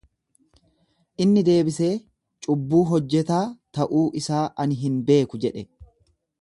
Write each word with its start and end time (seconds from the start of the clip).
Inni 1.25 1.43
deebisee, 1.49 1.91
Cubbuu 2.47 2.81
hojjetaa 2.93 3.45
ta'uu 3.79 4.05
isaa 4.23 4.45
ani 4.65 4.83
hin 4.87 5.01
beeku 5.11 5.45
jedhe. 5.47 5.67